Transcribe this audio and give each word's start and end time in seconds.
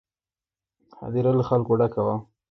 هدیره 0.99 1.31
له 1.37 1.43
خلکو 1.49 1.73
ډکه 1.79 2.01
وه. 2.05 2.15